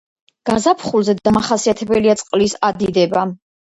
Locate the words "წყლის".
2.25-2.61